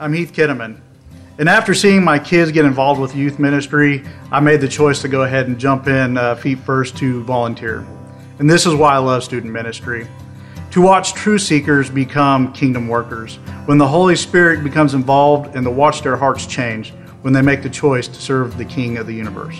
[0.00, 0.78] I'm Heath Kinnaman.
[1.38, 5.08] And after seeing my kids get involved with youth ministry, I made the choice to
[5.08, 7.84] go ahead and jump in uh, feet first to volunteer.
[8.38, 10.06] And this is why I love student ministry.
[10.70, 15.70] To watch true seekers become kingdom workers, when the Holy Spirit becomes involved and to
[15.70, 16.92] watch their hearts change
[17.22, 19.58] when they make the choice to serve the King of the universe.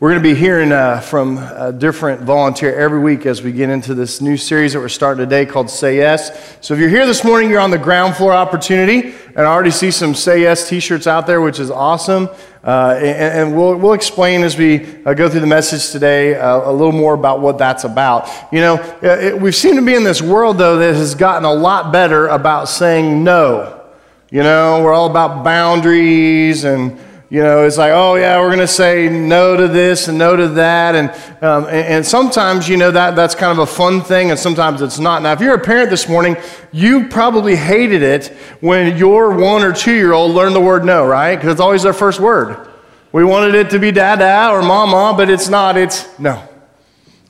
[0.00, 3.52] We're going to be hearing uh, from a uh, different volunteer every week as we
[3.52, 6.56] get into this new series that we're starting today called Say Yes.
[6.62, 9.70] So if you're here this morning, you're on the ground floor opportunity, and I already
[9.70, 12.30] see some Say Yes t shirts out there, which is awesome.
[12.64, 16.70] Uh, and, and we'll, we'll explain as we uh, go through the message today uh,
[16.70, 18.26] a little more about what that's about.
[18.50, 21.52] You know, it, we seem to be in this world, though, that has gotten a
[21.52, 23.82] lot better about saying no.
[24.30, 26.98] You know, we're all about boundaries and
[27.30, 30.34] you know, it's like, oh, yeah, we're going to say no to this and no
[30.34, 30.96] to that.
[30.96, 31.10] And,
[31.44, 34.82] um, and, and, sometimes, you know, that, that's kind of a fun thing, and sometimes
[34.82, 35.22] it's not.
[35.22, 36.36] Now, if you're a parent this morning,
[36.72, 38.26] you probably hated it
[38.60, 41.36] when your one or two year old learned the word no, right?
[41.36, 42.68] Because it's always their first word.
[43.12, 46.42] We wanted it to be dada or mama, but it's not, it's no.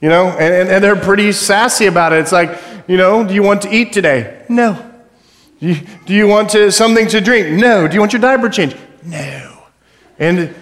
[0.01, 2.21] You know, and, and, and they're pretty sassy about it.
[2.21, 2.59] It's like,
[2.89, 4.47] you know, do you want to eat today?
[4.49, 4.83] No.
[5.61, 7.61] Do you, do you want to, something to drink?
[7.61, 7.87] No.
[7.87, 8.79] Do you want your diaper changed?
[9.05, 9.50] No.
[10.21, 10.55] And,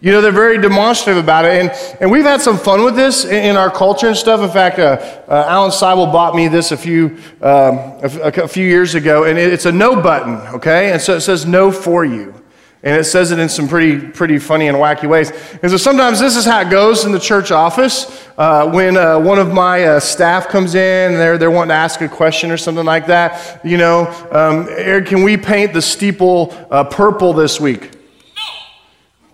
[0.00, 1.62] you know, they're very demonstrative about it.
[1.62, 4.40] And, and we've had some fun with this in, our culture and stuff.
[4.40, 4.98] In fact, uh,
[5.28, 9.38] uh, Alan Seibel bought me this a few, um, a, a, few years ago, and
[9.38, 10.92] it's a no button, okay?
[10.92, 12.34] And so it says no for you.
[12.82, 15.32] And it says it in some pretty, pretty funny and wacky ways.
[15.62, 18.28] And so sometimes this is how it goes in the church office.
[18.36, 22.02] Uh, when uh, one of my uh, staff comes in they're, they're wanting to ask
[22.02, 26.52] a question or something like that, you know, um, Eric, can we paint the steeple
[26.70, 27.93] uh, purple this week?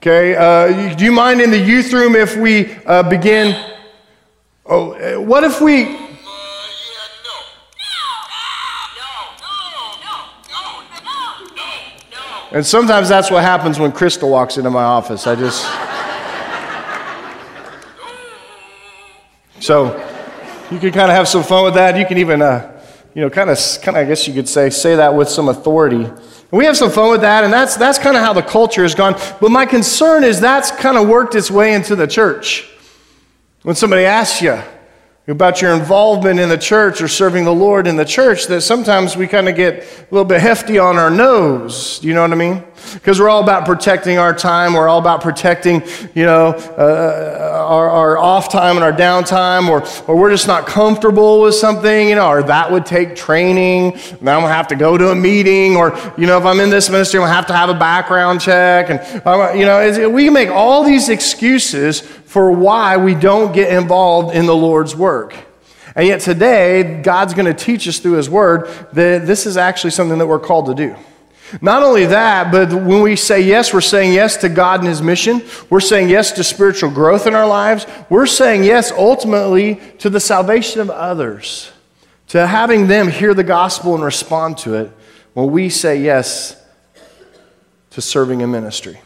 [0.00, 3.54] Okay, uh, do you mind in the youth room if we uh, begin?
[4.64, 5.94] Oh, uh, what if we?
[12.50, 15.26] And sometimes that's what happens when Crystal walks into my office.
[15.26, 15.66] I just.
[19.62, 19.84] so
[20.70, 21.98] you can kind of have some fun with that.
[21.98, 22.79] You can even, uh,
[23.14, 25.48] you know, kind of, kind of, I guess you could say, say that with some
[25.48, 26.04] authority.
[26.04, 28.82] And we have some fun with that, and that's, that's kind of how the culture
[28.82, 29.14] has gone.
[29.40, 32.68] But my concern is that's kind of worked its way into the church.
[33.62, 34.60] When somebody asks you,
[35.30, 39.16] about your involvement in the church or serving the Lord in the church that sometimes
[39.16, 42.00] we kind of get a little bit hefty on our nose.
[42.00, 42.64] Do you know what I mean?
[42.94, 44.74] Because we're all about protecting our time.
[44.74, 45.82] We're all about protecting,
[46.14, 46.48] you know,
[46.78, 51.54] uh, our, our off time and our downtime, or, or we're just not comfortable with
[51.54, 53.98] something, you know, or that would take training.
[54.20, 56.70] Now I'm to have to go to a meeting, or, you know, if I'm in
[56.70, 58.90] this ministry, I'm to have to have a background check.
[58.90, 59.00] And,
[59.58, 64.54] you know, we make all these excuses for why we don't get involved in the
[64.54, 65.34] Lord's work.
[65.96, 69.90] And yet today, God's going to teach us through His Word that this is actually
[69.90, 70.96] something that we're called to do.
[71.60, 75.02] Not only that, but when we say yes, we're saying yes to God and His
[75.02, 75.42] mission.
[75.68, 77.86] We're saying yes to spiritual growth in our lives.
[78.08, 81.72] We're saying yes ultimately to the salvation of others,
[82.28, 84.92] to having them hear the gospel and respond to it
[85.34, 86.56] when we say yes
[87.90, 89.00] to serving in ministry.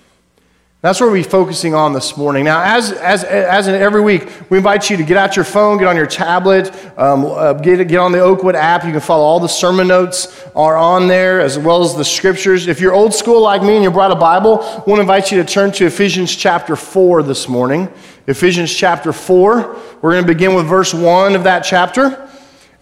[0.85, 2.45] That's what we'll be focusing on this morning.
[2.45, 5.79] Now, as, as, as in every week, we invite you to get out your phone,
[5.79, 8.85] get on your tablet, um, uh, get, get on the Oakwood app.
[8.85, 12.67] You can follow all the sermon notes are on there, as well as the scriptures.
[12.67, 15.33] If you're old school like me and you brought a Bible, I want to invite
[15.33, 17.89] you to turn to Ephesians chapter 4 this morning.
[18.27, 19.79] Ephesians chapter 4.
[20.03, 22.29] We're going to begin with verse 1 of that chapter.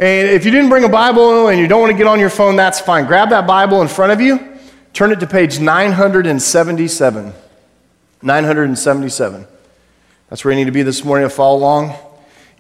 [0.01, 2.31] And if you didn't bring a Bible and you don't want to get on your
[2.31, 3.07] phone, that's fine.
[3.07, 4.59] Grab that Bible in front of you,
[4.93, 7.35] turn it to page 977.
[8.23, 9.47] 977.
[10.29, 11.95] That's where you need to be this morning to follow along.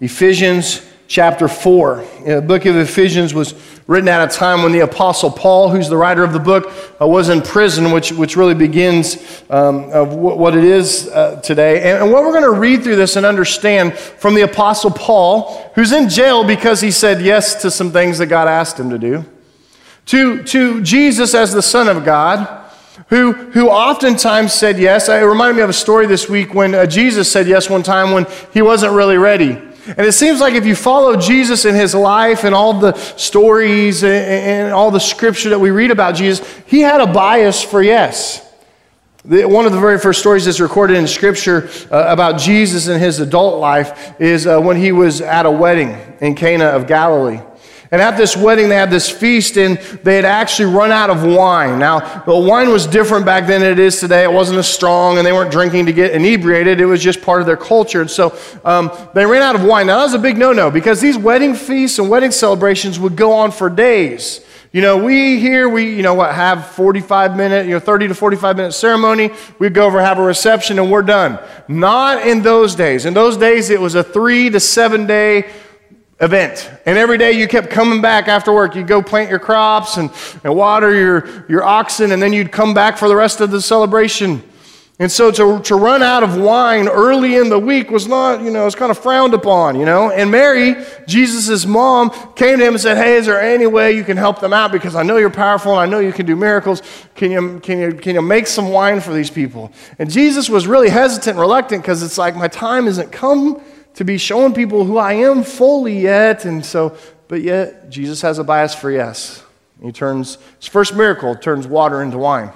[0.00, 2.04] Ephesians chapter 4.
[2.24, 3.54] The book of Ephesians was
[3.86, 7.06] written at a time when the Apostle Paul, who's the writer of the book, uh,
[7.06, 9.16] was in prison, which, which really begins
[9.50, 11.90] um, of w- what it is uh, today.
[11.90, 15.70] And, and what we're going to read through this and understand from the Apostle Paul,
[15.74, 18.98] who's in jail because he said yes to some things that God asked him to
[18.98, 19.24] do,
[20.06, 22.61] to, to Jesus as the Son of God
[23.12, 25.10] who, who oftentimes said yes.
[25.10, 28.12] It reminded me of a story this week when uh, Jesus said yes one time
[28.12, 29.50] when he wasn't really ready.
[29.50, 34.02] And it seems like if you follow Jesus in his life and all the stories
[34.02, 37.82] and, and all the scripture that we read about Jesus, he had a bias for
[37.82, 38.50] yes.
[39.26, 42.98] The, one of the very first stories that's recorded in Scripture uh, about Jesus and
[42.98, 47.40] his adult life is uh, when he was at a wedding in Cana of Galilee.
[47.92, 51.24] And at this wedding, they had this feast, and they had actually run out of
[51.24, 51.78] wine.
[51.78, 54.24] Now, the wine was different back then than it is today.
[54.24, 56.80] It wasn't as strong, and they weren't drinking to get inebriated.
[56.80, 58.00] It was just part of their culture.
[58.00, 58.34] And so
[58.64, 59.88] um, they ran out of wine.
[59.88, 63.14] Now, that was a big no no because these wedding feasts and wedding celebrations would
[63.14, 64.40] go on for days.
[64.72, 68.14] You know, we here, we, you know what, have 45 minute, you know, 30 to
[68.14, 69.30] 45 minute ceremony.
[69.58, 71.38] We go over, have a reception, and we're done.
[71.68, 73.04] Not in those days.
[73.04, 75.50] In those days, it was a three to seven day
[76.22, 76.70] event.
[76.86, 78.76] And every day you kept coming back after work.
[78.76, 80.10] You'd go plant your crops and,
[80.44, 83.60] and water your, your oxen, and then you'd come back for the rest of the
[83.60, 84.42] celebration.
[84.98, 88.52] And so to, to run out of wine early in the week was not, you
[88.52, 90.12] know, it's kind of frowned upon, you know.
[90.12, 90.76] And Mary,
[91.08, 94.38] Jesus' mom, came to him and said, Hey, is there any way you can help
[94.38, 94.70] them out?
[94.70, 96.82] Because I know you're powerful and I know you can do miracles.
[97.16, 99.72] Can you, can you, can you make some wine for these people?
[99.98, 103.60] And Jesus was really hesitant and reluctant because it's like, my time isn't come
[103.94, 106.44] to be showing people who I am fully yet.
[106.44, 106.96] And so,
[107.28, 109.44] but yet, Jesus has a bias for yes.
[109.82, 112.52] He turns, his first miracle turns water into wine.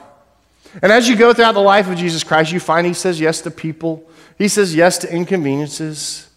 [0.83, 3.41] And as you go throughout the life of Jesus Christ, you find he says yes
[3.43, 6.29] to people, he says yes to inconveniences,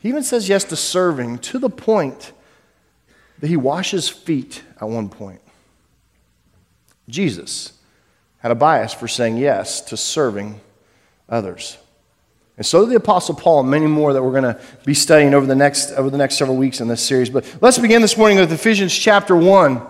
[0.00, 2.32] he even says yes to serving to the point
[3.38, 5.40] that he washes feet at one point.
[7.08, 7.72] Jesus
[8.38, 10.60] had a bias for saying yes to serving
[11.28, 11.78] others.
[12.56, 15.44] And so the Apostle Paul and many more that we're going to be studying over
[15.44, 17.28] the next, over the next several weeks in this series.
[17.28, 19.82] But let's begin this morning with Ephesians chapter 1.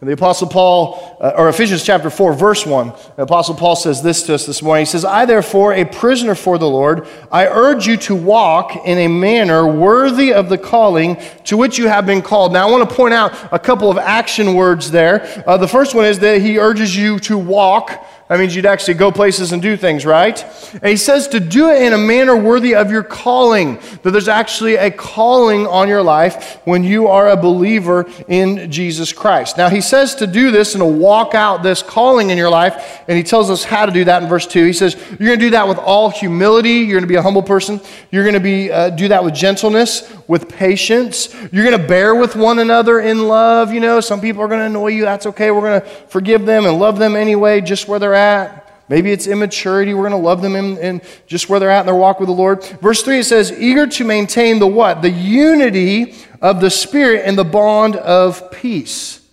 [0.00, 4.02] And The Apostle Paul, uh, or Ephesians chapter 4, verse 1, the Apostle Paul says
[4.02, 4.82] this to us this morning.
[4.82, 8.96] He says, I, therefore, a prisoner for the Lord, I urge you to walk in
[8.96, 12.54] a manner worthy of the calling to which you have been called.
[12.54, 15.44] Now, I want to point out a couple of action words there.
[15.46, 18.94] Uh, the first one is that he urges you to walk that means you'd actually
[18.94, 20.40] go places and do things, right?
[20.74, 24.28] And he says to do it in a manner worthy of your calling, that there's
[24.28, 29.56] actually a calling on your life when you are a believer in Jesus Christ.
[29.56, 33.02] Now, he says to do this and to walk out this calling in your life,
[33.08, 34.64] and he tells us how to do that in verse 2.
[34.64, 36.74] He says, You're going to do that with all humility.
[36.74, 37.80] You're going to be a humble person.
[38.12, 41.34] You're going to be, uh, do that with gentleness, with patience.
[41.50, 43.74] You're going to bear with one another in love.
[43.74, 45.02] You know, some people are going to annoy you.
[45.02, 45.50] That's okay.
[45.50, 48.86] We're going to forgive them and love them anyway, just where they're at.
[48.88, 49.92] Maybe it's immaturity.
[49.92, 52.28] We're going to love them in, in, just where they're at in their walk with
[52.28, 52.62] the Lord.
[52.80, 55.02] Verse 3, it says, eager to maintain the what?
[55.02, 59.28] The unity of the Spirit and the bond of peace.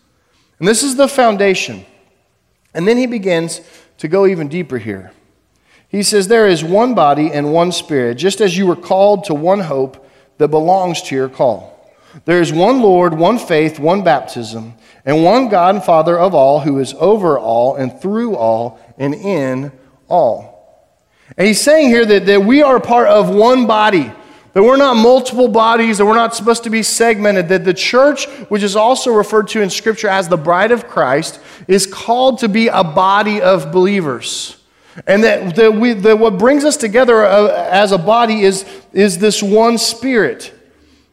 [0.57, 1.85] And this is the foundation.
[2.73, 3.61] And then he begins
[3.99, 5.11] to go even deeper here.
[5.89, 9.35] He says, There is one body and one Spirit, just as you were called to
[9.35, 10.05] one hope
[10.37, 11.73] that belongs to your call.
[12.25, 14.73] There is one Lord, one faith, one baptism
[15.05, 19.13] and one God and Father of all, who is over all and through all and
[19.13, 19.71] in
[20.09, 20.57] all.
[21.37, 24.11] And he's saying here that, that we are part of one body,
[24.53, 28.25] that we're not multiple bodies, that we're not supposed to be segmented, that the church,
[28.49, 31.39] which is also referred to in Scripture as the bride of Christ,
[31.69, 34.56] is called to be a body of believers.
[35.05, 39.19] And that, that, we, that what brings us together uh, as a body is, is
[39.19, 40.53] this one spirit.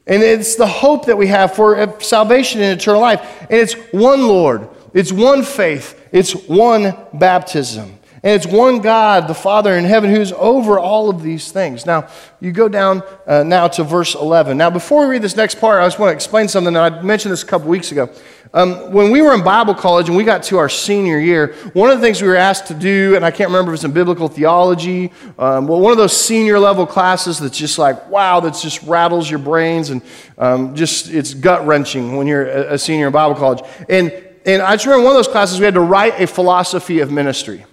[0.07, 3.43] And it's the hope that we have for salvation and eternal life.
[3.43, 7.99] And it's one Lord, it's one faith, it's one baptism.
[8.23, 11.85] And it's one God, the Father in heaven, who's over all of these things.
[11.85, 12.09] Now,
[12.41, 14.57] you go down uh, now to verse 11.
[14.57, 17.33] Now, before we read this next part, I just want to explain something I mentioned
[17.33, 18.09] this a couple weeks ago.
[18.55, 21.91] Um, when we were in Bible college and we got to our senior year, one
[21.91, 23.85] of the things we were asked to do, and I can't remember if it was
[23.85, 25.11] in biblical theology,
[25.41, 29.29] um, well, one of those senior level classes that's just like, wow, that just rattles
[29.29, 30.03] your brains and
[30.39, 33.61] um, just it's gut wrenching when you're a, senior in Bible college.
[33.89, 34.13] And,
[34.47, 37.11] and I just remember one of those classes we had to write a philosophy of
[37.11, 37.67] ministry.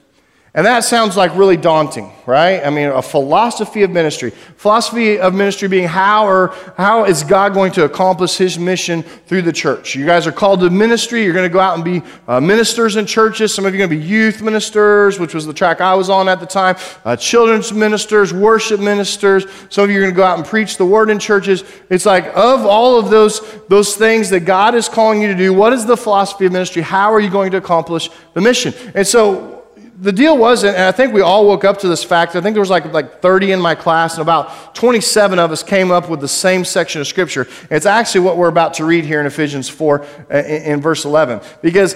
[0.53, 2.62] And that sounds like really daunting, right?
[2.62, 4.31] I mean, a philosophy of ministry.
[4.58, 9.43] Philosophy of ministry being how or how is God going to accomplish his mission through
[9.43, 9.96] the church?
[9.96, 11.24] You guys are called to ministry.
[11.24, 13.55] You're going to go out and be uh, ministers in churches.
[13.55, 16.10] Some of you are going to be youth ministers, which was the track I was
[16.10, 19.46] on at the time, uh, children's ministers, worship ministers.
[19.70, 21.63] Some of you are going to go out and preach the word in churches.
[21.89, 23.39] It's like, of all of those,
[23.70, 26.81] those things that God is calling you to do, what is the philosophy of ministry?
[26.81, 28.74] How are you going to accomplish the mission?
[28.93, 29.61] And so,
[30.01, 32.36] the deal was, and I think we all woke up to this fact.
[32.36, 35.62] I think there was like, like 30 in my class, and about 27 of us
[35.62, 37.48] came up with the same section of Scripture.
[37.70, 41.05] It's actually what we're about to read here in Ephesians 4 uh, in, in verse
[41.05, 41.41] 11.
[41.62, 41.96] Because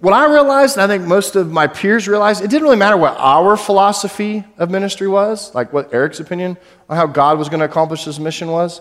[0.00, 2.96] what I realized, and I think most of my peers realized, it didn't really matter
[2.96, 6.56] what our philosophy of ministry was, like what Eric's opinion
[6.88, 8.80] on how God was going to accomplish his mission was.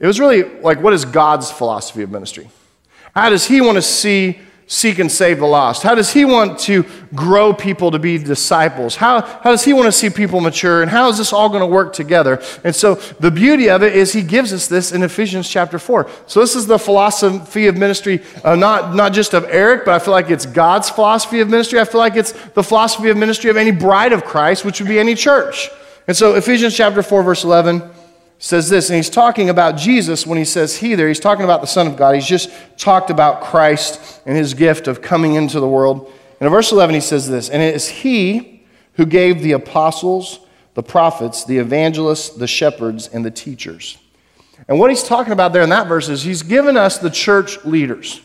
[0.00, 2.50] It was really like, what is God's philosophy of ministry?
[3.14, 5.82] How does he want to see seek and save the lost?
[5.82, 8.96] How does he want to grow people to be disciples?
[8.96, 10.82] How, how does he want to see people mature?
[10.82, 12.42] And how is this all going to work together?
[12.64, 16.08] And so the beauty of it is he gives us this in Ephesians chapter 4.
[16.26, 19.98] So this is the philosophy of ministry, uh, not, not just of Eric, but I
[19.98, 21.78] feel like it's God's philosophy of ministry.
[21.78, 24.88] I feel like it's the philosophy of ministry of any bride of Christ, which would
[24.88, 25.68] be any church.
[26.06, 27.82] And so Ephesians chapter 4, verse 11
[28.38, 31.08] says this, and he's talking about Jesus when he says he there.
[31.08, 32.14] He's talking about the Son of God.
[32.14, 36.12] He's just talked about Christ and his gift of coming into the world.
[36.40, 40.40] And in verse 11, he says this, and it is he who gave the apostles,
[40.74, 43.98] the prophets, the evangelists, the shepherds, and the teachers.
[44.68, 47.64] And what he's talking about there in that verse is he's given us the church
[47.64, 48.20] leaders.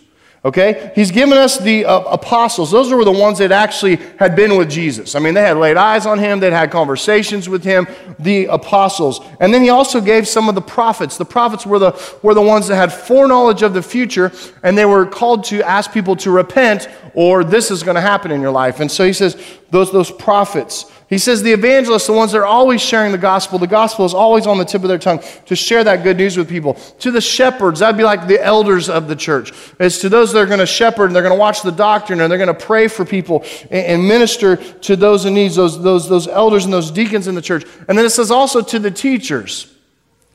[0.46, 0.92] Okay?
[0.96, 2.72] He's given us the uh, apostles.
[2.72, 5.16] Those were the ones that actually had been with Jesus.
[5.16, 7.88] I mean, they had laid eyes on him, they'd had conversations with him,
[8.20, 9.20] the apostles.
[9.42, 11.18] And then he also gave some of the prophets.
[11.18, 14.32] The prophets were the, were the ones that had foreknowledge of the future,
[14.64, 18.32] and they were called to ask people to repent, or this is going to happen
[18.32, 18.80] in your life.
[18.80, 19.36] And so he says,
[19.72, 20.92] those, those prophets.
[21.10, 24.14] He says the evangelists, the ones that are always sharing the gospel, the gospel is
[24.14, 26.76] always on the tip of their tongue to share that good news with people.
[27.00, 29.52] To the shepherds, that'd be like the elders of the church.
[29.80, 32.22] It's to those that are going to shepherd and they're going to watch the doctrine
[32.22, 35.82] and they're going to pray for people and, and minister to those in need, those,
[35.82, 37.66] those, those elders and those deacons in the church.
[37.88, 39.74] And then it says also to the teachers.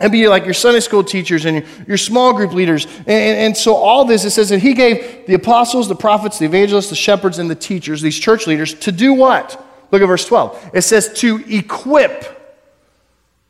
[0.05, 2.85] And be like your Sunday school teachers and your, your small group leaders.
[2.85, 6.39] And, and, and, so, all this, it says that he gave the apostles, the prophets,
[6.39, 9.59] the evangelists, the shepherds, and the teachers, these church leaders, to do what?
[9.91, 10.73] Look at verse 12.
[10.75, 12.11] It says to equip.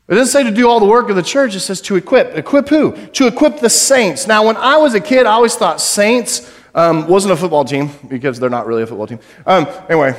[0.07, 2.37] It doesn't say to do all the work of the church, it says to equip.
[2.37, 2.95] Equip who?
[3.07, 4.25] To equip the saints.
[4.25, 7.89] Now, when I was a kid, I always thought saints um, wasn't a football team
[8.07, 9.19] because they're not really a football team.
[9.45, 10.15] Um, anyway,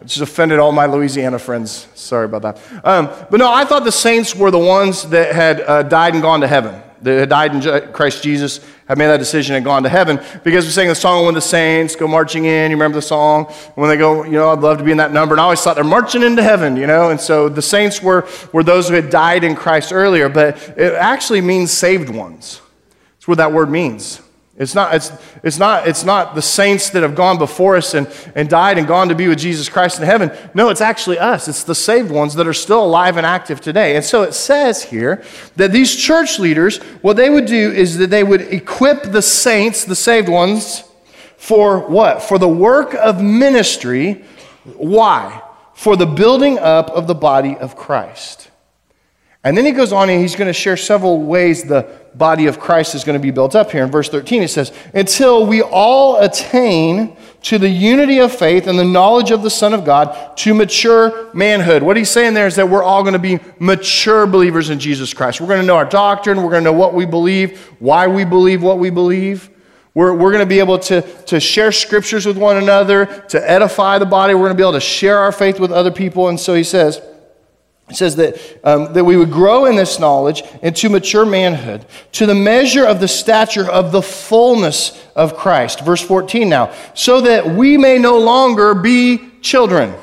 [0.00, 1.88] it just offended all my Louisiana friends.
[1.94, 2.84] Sorry about that.
[2.84, 6.22] Um, but no, I thought the saints were the ones that had uh, died and
[6.22, 9.82] gone to heaven that had died in Christ Jesus had made that decision and gone
[9.82, 12.70] to heaven because we sang the song when the saints go marching in.
[12.70, 13.44] You remember the song?
[13.74, 15.34] When they go, you know, I'd love to be in that number.
[15.34, 17.10] And I always thought they're marching into heaven, you know?
[17.10, 20.94] And so the saints were, were those who had died in Christ earlier, but it
[20.94, 22.60] actually means saved ones.
[23.16, 24.22] That's what that word means.
[24.58, 25.12] It's not, it's,
[25.44, 28.88] it's, not, it's not the saints that have gone before us and, and died and
[28.88, 30.32] gone to be with Jesus Christ in heaven.
[30.52, 31.46] No, it's actually us.
[31.46, 33.94] It's the saved ones that are still alive and active today.
[33.94, 35.22] And so it says here
[35.56, 39.84] that these church leaders, what they would do is that they would equip the saints,
[39.84, 40.82] the saved ones,
[41.36, 42.20] for what?
[42.20, 44.24] For the work of ministry.
[44.76, 45.40] Why?
[45.74, 48.47] For the building up of the body of Christ.
[49.48, 52.60] And then he goes on and he's going to share several ways the body of
[52.60, 53.82] Christ is going to be built up here.
[53.82, 58.78] In verse 13, it says, Until we all attain to the unity of faith and
[58.78, 61.82] the knowledge of the Son of God to mature manhood.
[61.82, 65.14] What he's saying there is that we're all going to be mature believers in Jesus
[65.14, 65.40] Christ.
[65.40, 68.26] We're going to know our doctrine, we're going to know what we believe, why we
[68.26, 69.48] believe what we believe.
[69.94, 73.96] We're, we're going to be able to, to share scriptures with one another, to edify
[73.98, 74.34] the body.
[74.34, 76.28] We're going to be able to share our faith with other people.
[76.28, 77.00] And so he says,
[77.88, 82.26] it says that, um, that we would grow in this knowledge into mature manhood, to
[82.26, 85.80] the measure of the stature of the fullness of Christ.
[85.80, 89.94] Verse 14 now, so that we may no longer be children,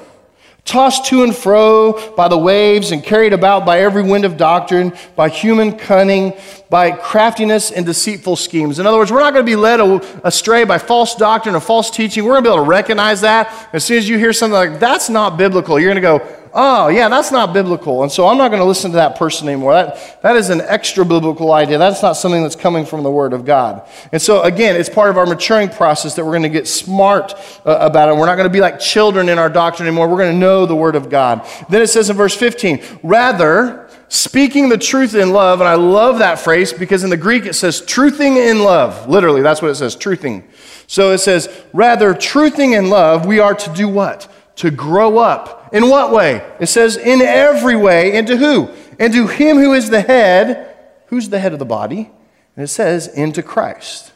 [0.66, 4.92] tossed to and fro by the waves and carried about by every wind of doctrine,
[5.16, 6.34] by human cunning,
[6.72, 8.80] by craftiness and deceitful schemes.
[8.80, 9.80] In other words, we're not going to be led
[10.24, 12.24] astray by false doctrine or false teaching.
[12.24, 13.70] We're going to be able to recognize that.
[13.74, 16.88] As soon as you hear something like, that's not biblical, you're going to go, oh,
[16.88, 18.02] yeah, that's not biblical.
[18.02, 19.74] And so I'm not going to listen to that person anymore.
[19.74, 21.78] That, that is an extra biblical idea.
[21.78, 23.88] That's not something that's coming from the Word of God.
[24.14, 27.34] And so, again, it's part of our maturing process that we're going to get smart
[27.66, 28.16] uh, about it.
[28.16, 30.08] We're not going to be like children in our doctrine anymore.
[30.08, 31.46] We're going to know the Word of God.
[31.70, 36.20] Then it says in verse 15, rather, speaking the truth in love, and I love
[36.20, 39.10] that phrase because in the Greek it says truthing in love.
[39.10, 40.44] Literally, that's what it says, truthing.
[40.88, 44.32] So it says, rather, truthing in love, we are to do what?
[44.58, 46.42] To grow up in what way?
[46.60, 48.16] It says, in every way.
[48.16, 48.70] Into who?
[49.00, 50.76] Into him who is the head.
[51.08, 52.10] Who's the head of the body?
[52.56, 54.14] And it says, into Christ.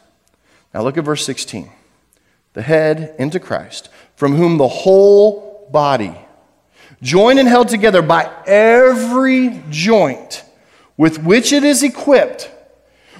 [0.72, 1.70] Now look at verse 16.
[2.52, 6.14] The head into Christ, from whom the whole body,
[7.02, 10.44] joined and held together by every joint
[10.96, 12.50] with which it is equipped,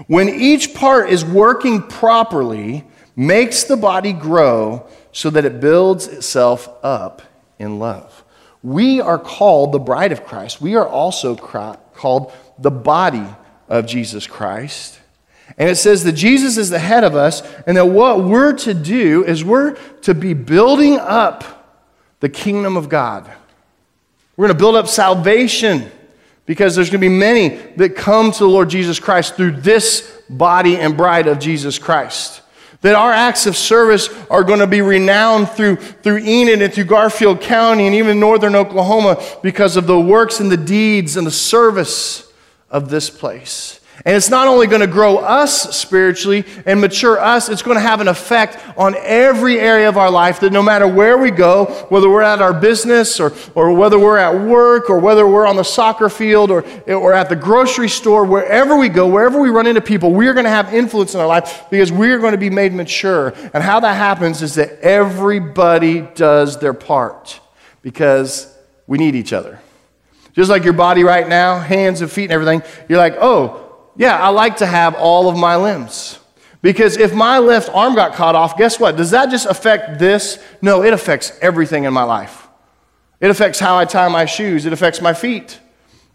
[0.07, 2.85] when each part is working properly,
[3.15, 7.23] makes the body grow so that it builds itself up
[7.59, 8.25] in love.
[8.63, 10.61] We are called the bride of Christ.
[10.61, 13.27] We are also called the body
[13.69, 14.99] of Jesus Christ.
[15.59, 18.75] And it says that Jesus is the head of us, and that what we're to
[18.75, 21.45] do is we're to be building up
[22.21, 23.31] the kingdom of God.
[24.37, 25.91] We're going to build up salvation
[26.47, 30.23] because there's going to be many that come to the Lord Jesus Christ through this
[30.29, 32.43] body and bride of Jesus Christ.
[32.83, 36.85] That our acts of service are going to be renowned through, through Enid and through
[36.85, 41.31] Garfield County and even northern Oklahoma because of the works and the deeds and the
[41.31, 42.33] service
[42.71, 43.80] of this place.
[44.03, 47.83] And it's not only going to grow us spiritually and mature us, it's going to
[47.83, 51.67] have an effect on every area of our life that no matter where we go,
[51.91, 55.57] whether we're at our business or, or whether we're at work or whether we're on
[55.57, 59.67] the soccer field or, or at the grocery store, wherever we go, wherever we run
[59.67, 62.51] into people, we're going to have influence in our life because we're going to be
[62.51, 63.35] made mature.
[63.53, 67.39] And how that happens is that everybody does their part
[67.83, 69.61] because we need each other.
[70.33, 73.67] Just like your body right now, hands and feet and everything, you're like, oh,
[73.97, 76.19] yeah, I like to have all of my limbs.
[76.63, 78.97] Because if my left arm got caught off, guess what?
[78.97, 80.43] Does that just affect this?
[80.61, 82.49] No, it affects everything in my life.
[83.19, 85.59] It affects how I tie my shoes, it affects my feet.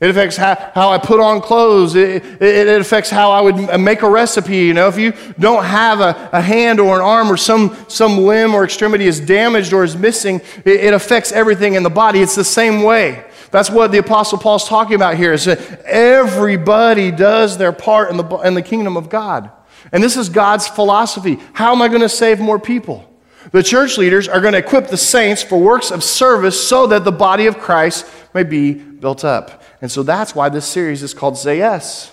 [0.01, 1.95] It affects how, how I put on clothes.
[1.95, 4.57] It, it, it, affects how I would make a recipe.
[4.57, 8.17] You know, if you don't have a, a hand or an arm or some, some
[8.17, 12.19] limb or extremity is damaged or is missing, it, it affects everything in the body.
[12.19, 13.23] It's the same way.
[13.55, 18.17] That's what the Apostle Paul's talking about here is that everybody does their part in
[18.17, 19.49] the, in the kingdom of God.
[19.93, 21.39] And this is God's philosophy.
[21.53, 23.09] How am I going to save more people?
[23.53, 27.05] The church leaders are going to equip the saints for works of service so that
[27.05, 29.63] the body of Christ may be built up.
[29.81, 32.11] And so that's why this series is called Say Yes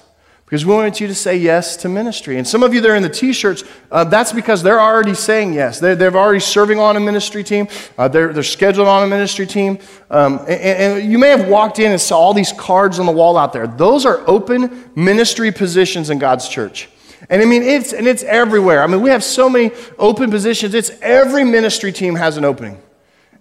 [0.52, 2.36] because we want you to say yes to ministry.
[2.36, 5.14] And some of you that are in the t shirts, uh, that's because they're already
[5.14, 5.80] saying yes.
[5.80, 9.46] They're, they're already serving on a ministry team, uh, they're, they're scheduled on a ministry
[9.46, 9.78] team.
[10.10, 13.12] Um, and, and, you may have walked in and saw all these cards on the
[13.12, 13.66] wall out there.
[13.66, 16.90] Those are open ministry positions in God's church.
[17.30, 18.82] And I mean, it's, and it's everywhere.
[18.82, 20.74] I mean, we have so many open positions.
[20.74, 22.78] It's every ministry team has an opening.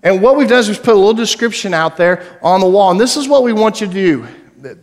[0.01, 2.89] And what we've done is we've put a little description out there on the wall.
[2.89, 4.27] And this is what we want you to do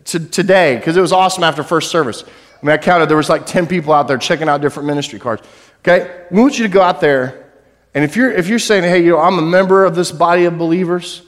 [0.04, 2.24] to, today because it was awesome after first service.
[2.24, 5.18] I mean, I counted there was like 10 people out there checking out different ministry
[5.18, 5.42] cards.
[5.80, 7.52] Okay, we want you to go out there,
[7.94, 10.44] and if you're if you're saying, hey, you know, I'm a member of this body
[10.44, 11.22] of believers,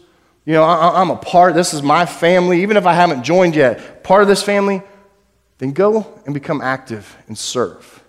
[0.45, 1.54] you know, I, I'm a part.
[1.54, 4.83] This is my family, even if I haven't joined yet, part of this family.
[5.59, 8.02] Then go and become active and serve,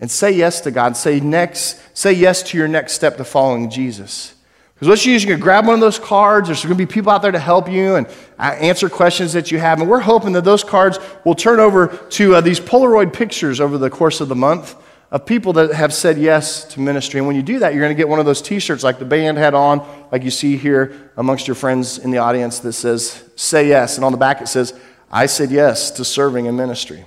[0.00, 0.96] and say yes to God.
[0.96, 4.35] Say next, say yes to your next step to following Jesus.
[4.76, 6.48] Because what you're going to grab one of those cards.
[6.48, 8.06] There's going to be people out there to help you and
[8.38, 9.80] uh, answer questions that you have.
[9.80, 13.78] And we're hoping that those cards will turn over to uh, these Polaroid pictures over
[13.78, 14.74] the course of the month
[15.10, 17.18] of people that have said yes to ministry.
[17.18, 18.98] And when you do that, you're going to get one of those t shirts like
[18.98, 22.74] the band had on, like you see here amongst your friends in the audience that
[22.74, 23.96] says, Say yes.
[23.96, 24.78] And on the back it says,
[25.10, 27.06] I said yes to serving in ministry.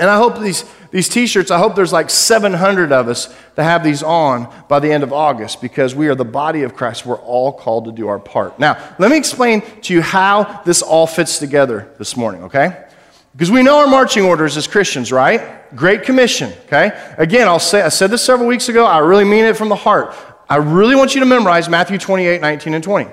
[0.00, 3.64] And I hope these, these t shirts, I hope there's like 700 of us that
[3.64, 7.04] have these on by the end of August because we are the body of Christ.
[7.04, 8.58] We're all called to do our part.
[8.58, 12.86] Now, let me explain to you how this all fits together this morning, okay?
[13.32, 15.70] Because we know our marching orders as Christians, right?
[15.76, 17.14] Great Commission, okay?
[17.18, 18.86] Again, I'll say, I said this several weeks ago.
[18.86, 20.16] I really mean it from the heart.
[20.48, 23.06] I really want you to memorize Matthew 28, 19, and 20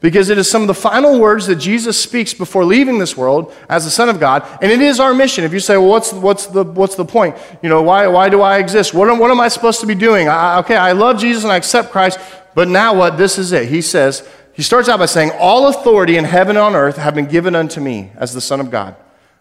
[0.00, 3.54] because it is some of the final words that Jesus speaks before leaving this world
[3.68, 5.44] as the Son of God, and it is our mission.
[5.44, 7.36] If you say, well, what's, what's, the, what's the point?
[7.62, 8.94] You know, why, why do I exist?
[8.94, 10.28] What am, what am I supposed to be doing?
[10.28, 12.18] I, okay, I love Jesus and I accept Christ,
[12.54, 13.18] but now what?
[13.18, 13.68] This is it.
[13.68, 17.14] He says, he starts out by saying, All authority in heaven and on earth have
[17.14, 18.96] been given unto me as the Son of God.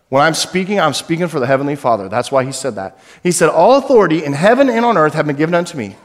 [0.10, 2.10] When I'm speaking, I'm speaking for the Heavenly Father.
[2.10, 3.00] That's why he said that.
[3.24, 5.96] He said, All authority in heaven and on earth have been given unto me.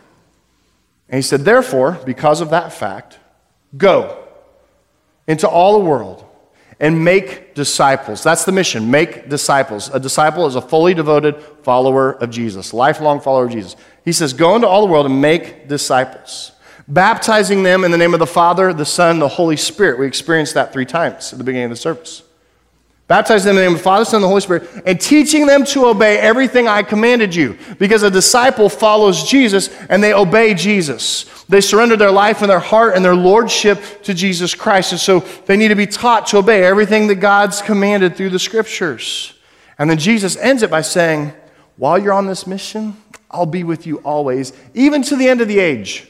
[1.08, 3.18] And he said, Therefore, because of that fact,
[3.76, 4.28] go
[5.30, 6.24] into all the world
[6.80, 8.24] and make disciples.
[8.24, 8.90] That's the mission.
[8.90, 9.88] Make disciples.
[9.90, 13.76] A disciple is a fully devoted follower of Jesus, lifelong follower of Jesus.
[14.04, 16.50] He says, Go into all the world and make disciples,
[16.88, 20.00] baptizing them in the name of the Father, the Son, the Holy Spirit.
[20.00, 22.24] We experienced that three times at the beginning of the service.
[23.10, 25.44] Baptize them in the name of the Father, Son, and the Holy Spirit, and teaching
[25.44, 27.58] them to obey everything I commanded you.
[27.76, 31.24] Because a disciple follows Jesus and they obey Jesus.
[31.48, 34.92] They surrender their life and their heart and their lordship to Jesus Christ.
[34.92, 38.38] And so they need to be taught to obey everything that God's commanded through the
[38.38, 39.34] scriptures.
[39.76, 41.32] And then Jesus ends it by saying,
[41.78, 42.96] While you're on this mission,
[43.28, 46.06] I'll be with you always, even to the end of the age.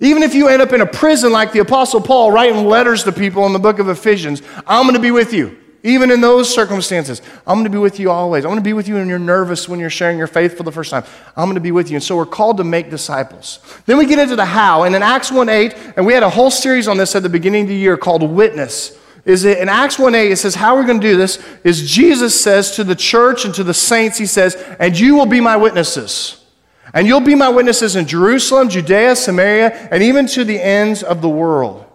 [0.00, 3.12] Even if you end up in a prison like the Apostle Paul writing letters to
[3.12, 5.58] people in the book of Ephesians, I'm going to be with you.
[5.82, 8.44] Even in those circumstances, I'm going to be with you always.
[8.44, 10.62] I'm going to be with you when you're nervous, when you're sharing your faith for
[10.62, 11.04] the first time.
[11.36, 11.96] I'm going to be with you.
[11.96, 13.60] And so we're called to make disciples.
[13.86, 14.82] Then we get into the how.
[14.82, 17.30] And in Acts 1 8, and we had a whole series on this at the
[17.30, 18.98] beginning of the year called Witness.
[19.24, 21.90] Is it in Acts 1 8, it says, How we're going to do this is
[21.90, 25.40] Jesus says to the church and to the saints, He says, And you will be
[25.40, 26.44] my witnesses.
[26.92, 31.22] And you'll be my witnesses in Jerusalem, Judea, Samaria, and even to the ends of
[31.22, 31.86] the world.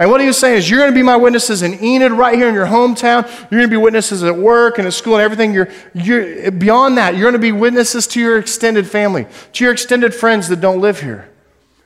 [0.00, 2.34] And what he was saying is, you're going to be my witnesses in Enid, right
[2.34, 3.28] here in your hometown.
[3.50, 5.52] You're going to be witnesses at work and at school and everything.
[5.52, 9.74] You're, you're, beyond that, you're going to be witnesses to your extended family, to your
[9.74, 11.28] extended friends that don't live here.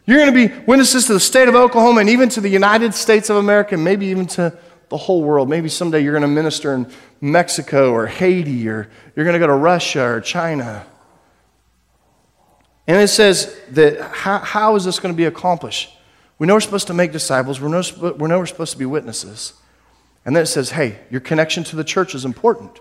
[0.06, 2.94] You're going to be witnesses to the state of Oklahoma and even to the United
[2.94, 4.56] States of America, maybe even to
[4.90, 5.48] the whole world.
[5.48, 6.86] Maybe someday you're going to minister in
[7.20, 10.86] Mexico or Haiti, or you're going to go to Russia or China.
[12.86, 15.90] And it says that how, how is this going to be accomplished?
[16.38, 17.82] We know we're supposed to make disciples, we know,
[18.18, 19.54] we know we're supposed to be witnesses.
[20.24, 22.80] And then it says, hey, your connection to the church is important.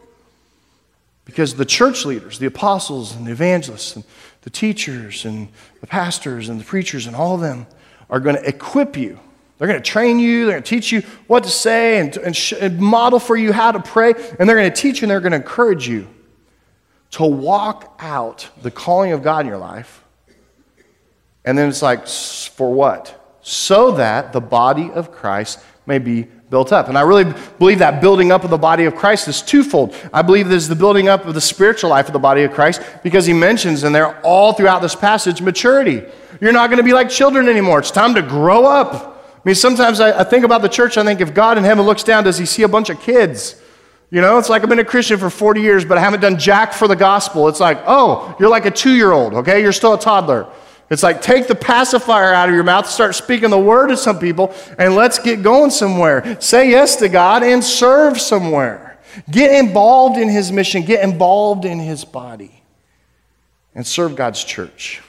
[1.26, 4.04] Because the church leaders, the apostles and the evangelists and
[4.42, 5.50] the teachers and
[5.82, 7.66] the pastors and the preachers and all of them
[8.10, 9.20] are going to equip you.
[9.58, 12.36] They're going to train you, they're going to teach you what to say and, and,
[12.36, 15.12] sh- and model for you how to pray, and they're going to teach you and
[15.12, 16.08] they're going to encourage you
[17.12, 20.04] to walk out the calling of God in your life.
[21.46, 23.23] And then it's like, for what?
[23.44, 26.88] So that the body of Christ may be built up.
[26.88, 27.26] And I really
[27.58, 29.96] believe that building up of the body of Christ is twofold.
[30.14, 32.82] I believe there's the building up of the spiritual life of the body of Christ
[33.02, 36.04] because he mentions, in they're all throughout this passage, maturity.
[36.40, 37.80] You're not going to be like children anymore.
[37.80, 38.94] It's time to grow up.
[39.36, 41.86] I mean, sometimes I, I think about the church, I think if God in heaven
[41.86, 43.60] looks down, does he see a bunch of kids?
[44.10, 46.38] You know, it's like I've been a Christian for 40 years, but I haven't done
[46.38, 47.48] jack for the gospel.
[47.48, 49.60] It's like, oh, you're like a two year old, okay?
[49.60, 50.48] You're still a toddler.
[50.90, 54.20] It's like take the pacifier out of your mouth, start speaking the word to some
[54.20, 56.40] people, and let's get going somewhere.
[56.42, 59.00] Say yes to God and serve somewhere.
[59.30, 62.64] Get involved in his mission, get involved in his body,
[63.76, 65.02] and serve God's church.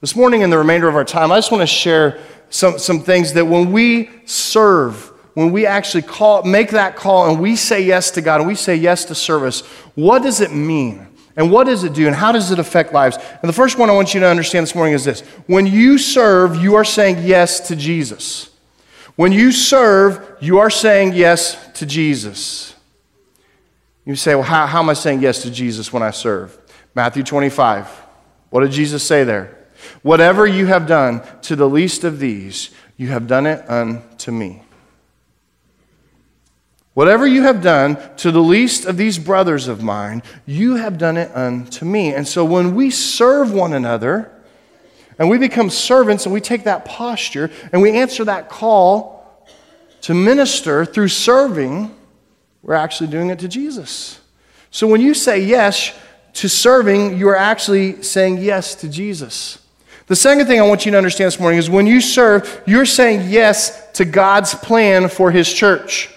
[0.00, 3.00] This morning, in the remainder of our time, I just want to share some, some
[3.00, 7.82] things that when we serve, when we actually call, make that call and we say
[7.82, 9.60] yes to God and we say yes to service,
[9.94, 11.06] what does it mean?
[11.36, 12.06] And what does it do?
[12.06, 13.16] And how does it affect lives?
[13.16, 15.96] And the first one I want you to understand this morning is this when you
[15.98, 18.50] serve, you are saying yes to Jesus.
[19.16, 22.74] When you serve, you are saying yes to Jesus.
[24.04, 26.58] You say, well, how, how am I saying yes to Jesus when I serve?
[26.94, 27.86] Matthew 25.
[28.50, 29.56] What did Jesus say there?
[30.02, 34.62] Whatever you have done to the least of these, you have done it unto me.
[36.94, 41.16] Whatever you have done to the least of these brothers of mine, you have done
[41.16, 42.12] it unto me.
[42.12, 44.32] And so when we serve one another
[45.18, 49.46] and we become servants and we take that posture and we answer that call
[50.02, 51.94] to minister through serving,
[52.62, 54.20] we're actually doing it to Jesus.
[54.72, 55.96] So when you say yes
[56.34, 59.64] to serving, you are actually saying yes to Jesus.
[60.06, 62.84] The second thing I want you to understand this morning is when you serve, you're
[62.84, 66.10] saying yes to God's plan for His church.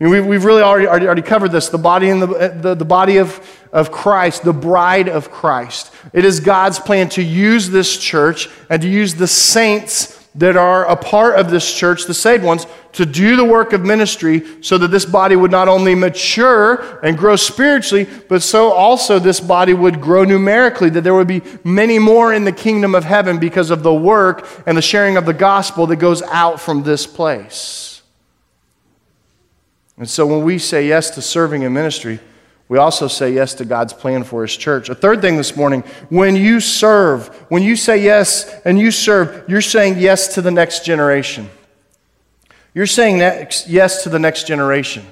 [0.00, 2.74] I mean, we've, we've really already, already, already covered this the body, and the, the,
[2.74, 3.38] the body of,
[3.70, 5.92] of Christ, the bride of Christ.
[6.14, 10.86] It is God's plan to use this church and to use the saints that are
[10.86, 14.78] a part of this church, the saved ones, to do the work of ministry so
[14.78, 19.74] that this body would not only mature and grow spiritually, but so also this body
[19.74, 23.70] would grow numerically, that there would be many more in the kingdom of heaven because
[23.70, 27.89] of the work and the sharing of the gospel that goes out from this place.
[30.00, 32.20] And so when we say yes to serving in ministry,
[32.68, 34.88] we also say yes to God's plan for His church.
[34.88, 39.44] A third thing this morning when you serve, when you say yes and you serve,
[39.46, 41.50] you're saying yes to the next generation.
[42.72, 45.04] You're saying yes to the next generation.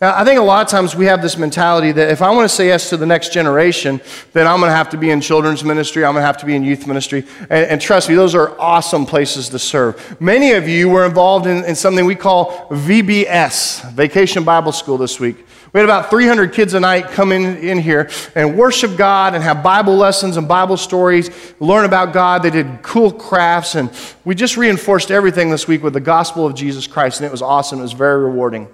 [0.00, 2.48] Now, I think a lot of times we have this mentality that if I want
[2.48, 4.00] to say yes to the next generation,
[4.32, 6.46] then I'm going to have to be in children's ministry, I'm going to have to
[6.46, 7.26] be in youth ministry.
[7.50, 10.18] And, and trust me, those are awesome places to serve.
[10.18, 15.20] Many of you were involved in, in something we call VBS, Vacation Bible School, this
[15.20, 15.36] week.
[15.74, 19.44] We had about 300 kids a night come in, in here and worship God and
[19.44, 22.42] have Bible lessons and Bible stories, learn about God.
[22.42, 23.90] They did cool crafts, and
[24.24, 27.42] we just reinforced everything this week with the gospel of Jesus Christ, and it was
[27.42, 27.80] awesome.
[27.80, 28.66] It was very rewarding.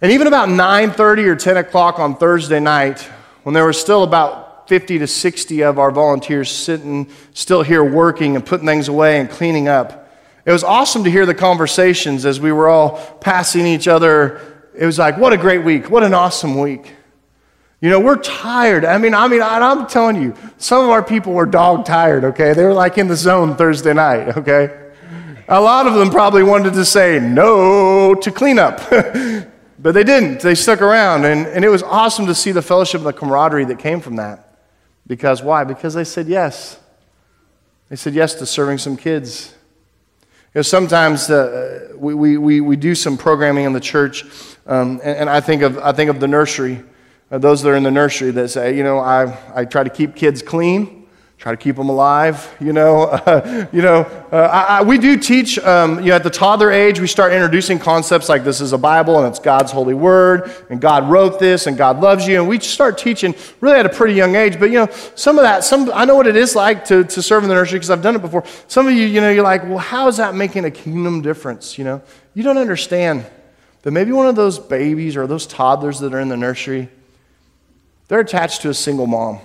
[0.00, 3.00] And even about 9:30 or 10 o'clock on Thursday night,
[3.42, 8.36] when there were still about 50 to 60 of our volunteers sitting still here working
[8.36, 10.10] and putting things away and cleaning up,
[10.44, 14.40] it was awesome to hear the conversations as we were all passing each other
[14.74, 15.88] it was like, what a great week.
[15.88, 16.92] What an awesome week.
[17.80, 18.84] You know, we're tired.
[18.84, 22.54] I mean, I mean, I'm telling you, some of our people were dog tired, okay?
[22.54, 24.92] They were like in the zone Thursday night, okay?
[25.48, 28.80] A lot of them probably wanted to say no to cleanup,
[29.84, 30.40] but they didn't.
[30.40, 33.66] They stuck around, and, and it was awesome to see the fellowship and the camaraderie
[33.66, 34.56] that came from that.
[35.06, 35.64] Because why?
[35.64, 36.80] Because they said yes.
[37.90, 39.54] They said yes to serving some kids.
[40.22, 44.24] You know, sometimes uh, we, we, we, we do some programming in the church
[44.66, 46.82] um, and, and, I, think of, I think of the nursery,
[47.30, 49.90] uh, those that are in the nursery that say, you know, I, I try to
[49.90, 51.03] keep kids clean.
[51.38, 52.54] Try to keep them alive.
[52.60, 54.00] You know, uh, you know,
[54.32, 55.58] uh, I, I, we do teach.
[55.58, 58.78] Um, you know, at the toddler age, we start introducing concepts like this is a
[58.78, 62.48] Bible and it's God's holy word, and God wrote this, and God loves you, and
[62.48, 64.58] we start teaching really at a pretty young age.
[64.58, 67.22] But you know, some of that, some I know what it is like to, to
[67.22, 68.44] serve in the nursery because I've done it before.
[68.68, 71.78] Some of you, you know, you're like, well, how is that making a kingdom difference?
[71.78, 72.02] You know,
[72.34, 73.26] you don't understand
[73.82, 76.88] that maybe one of those babies or those toddlers that are in the nursery,
[78.08, 79.40] they're attached to a single mom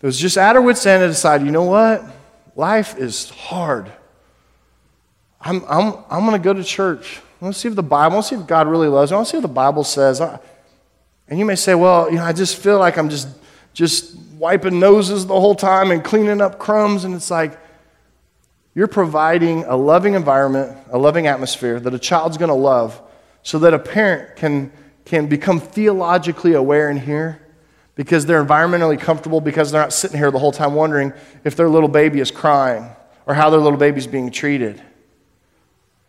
[0.00, 2.04] that was just at her wits' end and decided, you know what?
[2.56, 3.90] Life is hard.
[5.40, 7.20] I'm, I'm, I'm going to go to church.
[7.40, 9.10] I want to see if the Bible, I want to see if God really loves
[9.10, 9.14] me.
[9.14, 10.20] I want to see what the Bible says.
[10.20, 13.28] And you may say, well, you know, I just feel like I'm just,
[13.72, 17.04] just wiping noses the whole time and cleaning up crumbs.
[17.04, 17.58] And it's like,
[18.74, 23.00] you're providing a loving environment, a loving atmosphere that a child's going to love
[23.42, 24.72] so that a parent can,
[25.04, 27.40] can become theologically aware in here
[28.00, 31.12] because they're environmentally comfortable, because they're not sitting here the whole time wondering
[31.44, 32.88] if their little baby is crying
[33.26, 34.80] or how their little baby's being treated.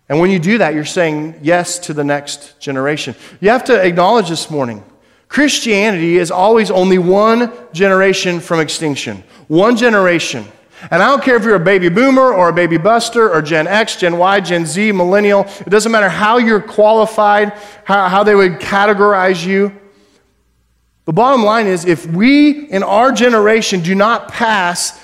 [0.08, 3.13] And when you do that, you're saying yes to the next generation.
[3.41, 4.86] You have to acknowledge this morning
[5.27, 9.21] Christianity is always only one generation from extinction.
[9.49, 10.45] One generation.
[10.91, 13.67] And I don't care if you're a baby boomer or a baby buster or Gen
[13.67, 15.41] X, Gen Y, Gen Z, millennial.
[15.60, 17.51] It doesn't matter how you're qualified,
[17.84, 19.77] how, how they would categorize you.
[21.06, 25.00] The bottom line is if we in our generation do not pass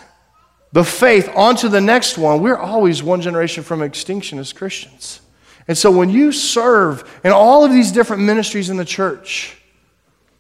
[0.72, 5.22] the faith onto the next one, we're always one generation from extinction as Christians.
[5.68, 9.58] And so when you serve in all of these different ministries in the church,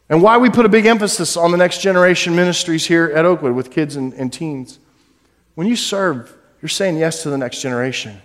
[0.10, 3.54] and why we put a big emphasis on the next generation ministries here at Oakwood
[3.54, 4.80] with kids and, and teens,
[5.56, 8.22] when you serve, you're saying yes to the next generation.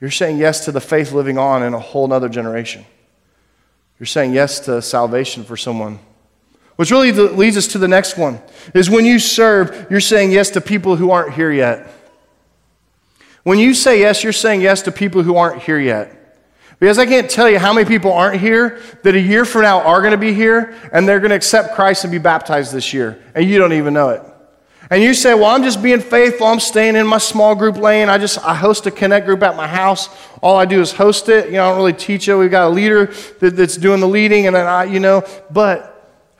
[0.00, 2.84] You're saying yes to the faith living on in a whole other generation.
[3.98, 5.98] You're saying yes to salvation for someone
[6.76, 8.40] which really leads us to the next one
[8.74, 11.92] is when you serve, you're saying yes to people who aren't here yet.
[13.42, 16.18] When you say yes, you're saying yes to people who aren't here yet.
[16.78, 19.82] Because I can't tell you how many people aren't here that a year from now
[19.82, 22.92] are going to be here and they're going to accept Christ and be baptized this
[22.92, 24.22] year, and you don't even know it.
[24.90, 26.48] And you say, "Well, I'm just being faithful.
[26.48, 28.08] I'm staying in my small group lane.
[28.08, 30.08] I just I host a connect group at my house.
[30.42, 31.46] All I do is host it.
[31.46, 32.34] You know, I don't really teach it.
[32.34, 35.91] We've got a leader that, that's doing the leading, and then I, you know, but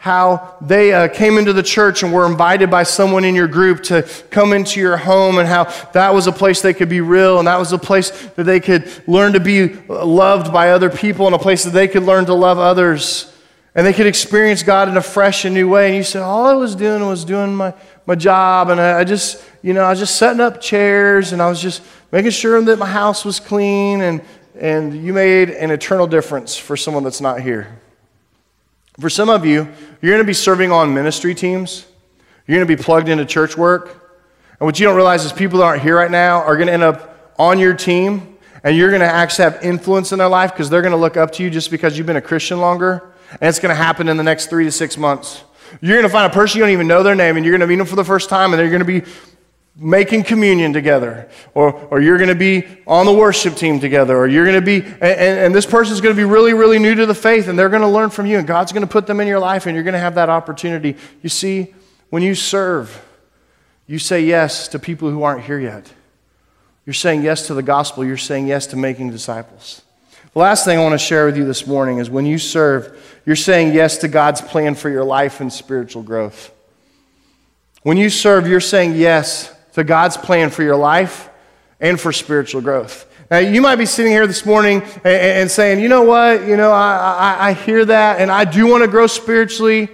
[0.02, 3.84] how they uh, came into the church and were invited by someone in your group
[3.84, 5.62] to come into your home, and how
[5.92, 8.58] that was a place they could be real, and that was a place that they
[8.58, 12.24] could learn to be loved by other people, and a place that they could learn
[12.24, 13.32] to love others,
[13.76, 15.86] and they could experience God in a fresh and new way.
[15.86, 17.72] And you said, All I was doing was doing my,
[18.04, 21.40] my job, and I, I just, you know, I was just setting up chairs, and
[21.40, 24.20] I was just making sure that my house was clean, and,
[24.58, 27.78] and you made an eternal difference for someone that's not here.
[29.00, 29.68] For some of you,
[30.00, 31.86] you're going to be serving on ministry teams.
[32.46, 33.88] You're going to be plugged into church work.
[34.60, 36.72] And what you don't realize is people that aren't here right now are going to
[36.72, 40.52] end up on your team, and you're going to actually have influence in their life
[40.52, 43.02] because they're going to look up to you just because you've been a Christian longer.
[43.32, 45.42] And it's going to happen in the next three to six months.
[45.80, 47.62] You're going to find a person you don't even know their name, and you're going
[47.62, 49.02] to meet them for the first time, and they're going to be
[49.74, 54.26] making communion together, or, or you're going to be on the worship team together, or
[54.26, 57.06] you're going to be, and, and this person's going to be really, really new to
[57.06, 59.18] the faith, and they're going to learn from you, and God's going to put them
[59.20, 60.96] in your life, and you're going to have that opportunity.
[61.22, 61.74] You see,
[62.10, 63.02] when you serve,
[63.86, 65.90] you say yes to people who aren't here yet.
[66.84, 69.82] You're saying yes to the gospel, you're saying yes to making disciples.
[70.32, 73.20] The last thing I want to share with you this morning is when you serve,
[73.24, 76.50] you're saying yes to God's plan for your life and spiritual growth.
[77.82, 81.30] When you serve, you're saying yes to God's plan for your life
[81.80, 83.06] and for spiritual growth.
[83.30, 86.56] Now, you might be sitting here this morning and, and saying, you know what, you
[86.56, 89.88] know, I, I, I hear that and I do want to grow spiritually,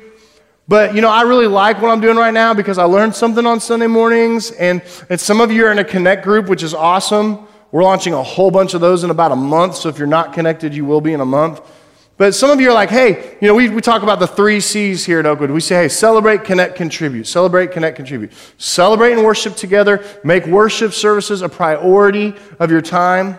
[0.67, 3.47] but, you know, I really like what I'm doing right now because I learned something
[3.47, 4.51] on Sunday mornings.
[4.51, 7.47] And, and some of you are in a connect group, which is awesome.
[7.71, 9.77] We're launching a whole bunch of those in about a month.
[9.77, 11.61] So if you're not connected, you will be in a month.
[12.19, 14.59] But some of you are like, hey, you know, we, we talk about the three
[14.59, 15.53] C's here at Oakwood.
[15.53, 17.29] We say, hey, celebrate, connect, contribute.
[17.29, 18.33] Celebrate, connect, contribute.
[18.59, 20.05] Celebrate and worship together.
[20.25, 23.39] Make worship services a priority of your time.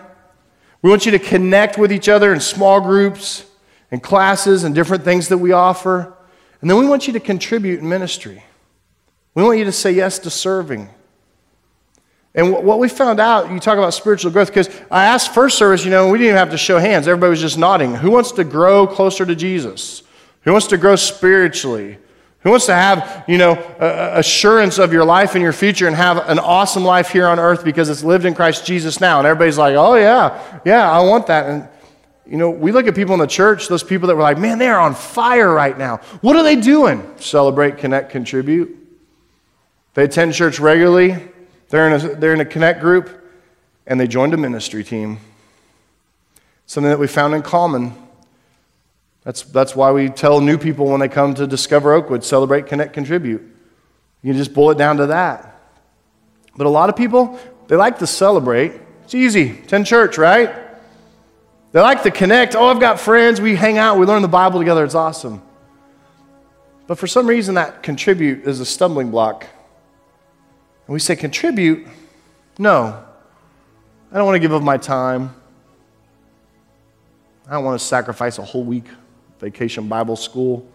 [0.80, 3.44] We want you to connect with each other in small groups
[3.90, 6.14] and classes and different things that we offer.
[6.62, 8.42] And then we want you to contribute in ministry.
[9.34, 10.88] We want you to say yes to serving.
[12.34, 15.84] And what we found out, you talk about spiritual growth, because I asked first service,
[15.84, 17.08] you know, we didn't even have to show hands.
[17.08, 17.94] Everybody was just nodding.
[17.94, 20.04] Who wants to grow closer to Jesus?
[20.42, 21.98] Who wants to grow spiritually?
[22.42, 26.26] Who wants to have, you know, assurance of your life and your future and have
[26.28, 29.18] an awesome life here on earth because it's lived in Christ Jesus now?
[29.18, 31.46] And everybody's like, oh, yeah, yeah, I want that.
[31.46, 31.68] And,
[32.26, 34.58] you know, we look at people in the church, those people that were like, man,
[34.58, 35.96] they are on fire right now.
[36.20, 37.06] What are they doing?
[37.18, 38.76] Celebrate, connect, contribute.
[39.94, 41.16] They attend church regularly,
[41.70, 43.08] they're in a, they're in a connect group,
[43.86, 45.18] and they joined a ministry team.
[46.66, 47.94] Something that we found in common.
[49.24, 52.92] That's, that's why we tell new people when they come to Discover Oakwood celebrate, connect,
[52.92, 53.42] contribute.
[54.22, 55.60] You can just boil it down to that.
[56.56, 58.72] But a lot of people, they like to celebrate.
[59.04, 59.60] It's easy.
[59.60, 60.54] Attend church, right?
[61.72, 62.54] They like to connect.
[62.54, 63.40] Oh, I've got friends.
[63.40, 63.98] We hang out.
[63.98, 64.84] We learn the Bible together.
[64.84, 65.42] It's awesome.
[66.86, 69.46] But for some reason, that contribute is a stumbling block.
[70.90, 71.86] And we say, contribute?
[72.58, 73.00] No.
[74.10, 75.32] I don't want to give up my time.
[77.46, 78.86] I don't want to sacrifice a whole week
[79.38, 80.66] vacation Bible school.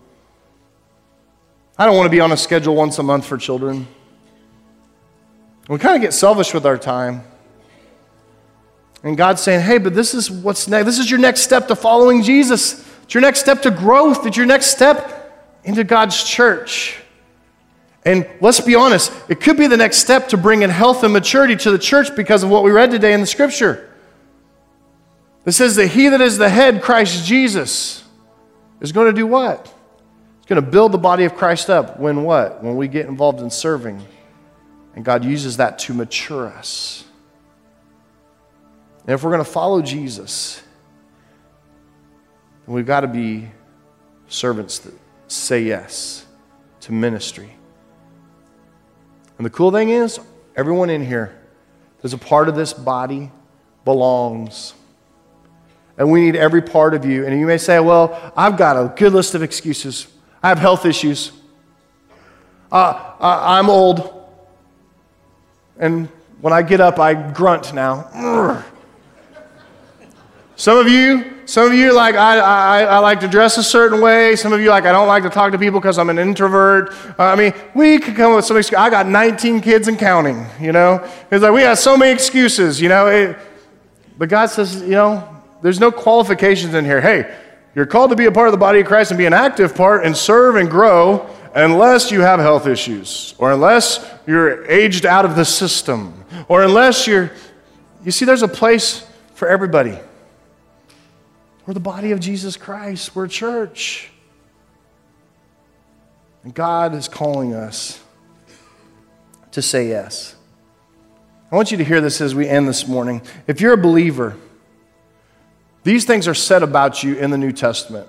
[1.78, 3.90] I don't want to be on a schedule once a month for children.
[5.68, 7.22] We kind of get selfish with our time.
[9.04, 10.86] And God's saying, hey, but this is what's next.
[10.86, 12.90] This is your next step to following Jesus.
[13.04, 14.26] It's your next step to growth.
[14.26, 17.02] It's your next step into God's church.
[18.06, 21.12] And let's be honest, it could be the next step to bring in health and
[21.12, 23.92] maturity to the church because of what we read today in the scripture.
[25.46, 28.04] It says that he that is the head, Christ Jesus,
[28.80, 29.72] is going to do what?
[30.38, 32.64] It's going to build the body of Christ up when what?
[32.64, 34.06] When we get involved in serving.
[34.96, 37.04] And God uses that to mature us.
[39.08, 40.62] And if we're going to follow Jesus,
[42.66, 43.50] then we've got to be
[44.28, 44.94] servants that
[45.28, 46.26] say yes
[46.82, 47.55] to ministry.
[49.38, 50.20] And the cool thing is,
[50.56, 51.38] everyone in here,
[52.02, 53.32] there's a part of this body
[53.84, 54.74] belongs.
[55.98, 57.26] And we need every part of you.
[57.26, 60.08] And you may say, well, I've got a good list of excuses.
[60.44, 61.32] I have health issues.
[62.72, 64.28] Uh, I'm old.
[65.78, 66.10] And
[66.42, 68.64] when I get up, I grunt now.
[70.56, 73.64] Some of you, some of you are like I, I, I like to dress a
[73.64, 74.36] certain way.
[74.36, 76.92] Some of you like I don't like to talk to people because I'm an introvert.
[77.20, 78.80] Uh, I mean, we could come up with some excuses.
[78.80, 80.44] I got 19 kids and counting.
[80.60, 82.82] You know, it's like we have so many excuses.
[82.82, 83.38] You know, it,
[84.18, 85.28] but God says, you know,
[85.62, 87.00] there's no qualifications in here.
[87.00, 87.36] Hey,
[87.76, 89.76] you're called to be a part of the body of Christ and be an active
[89.76, 95.26] part and serve and grow unless you have health issues or unless you're aged out
[95.26, 97.32] of the system or unless you're.
[98.04, 100.00] You see, there's a place for everybody.
[101.66, 104.10] We're the body of Jesus Christ, we're church.
[106.44, 108.00] And God is calling us
[109.52, 110.36] to say yes.
[111.52, 113.22] I want you to hear this as we end this morning.
[113.48, 114.36] If you're a believer,
[115.84, 118.08] these things are said about you in the New Testament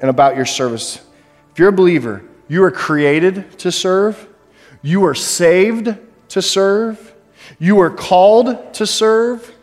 [0.00, 0.96] and about your service.
[1.52, 4.28] If you're a believer, you are created to serve,
[4.82, 5.96] you are saved
[6.28, 7.14] to serve,
[7.58, 9.54] you are called to serve,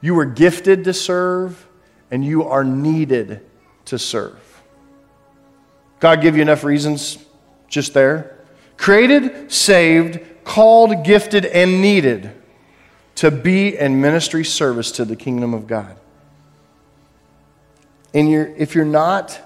[0.00, 1.66] you are gifted to serve,
[2.10, 3.40] and you are needed
[3.86, 4.38] to serve.
[6.00, 7.18] God give you enough reasons
[7.68, 8.38] just there?
[8.76, 12.32] Created, saved, called, gifted, and needed
[13.16, 15.96] to be in ministry service to the kingdom of God.
[18.14, 19.40] And you're, if you're not